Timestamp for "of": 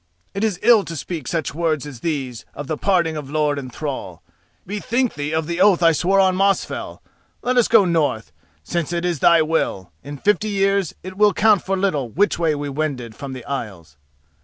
2.55-2.65, 3.15-3.29, 5.31-5.45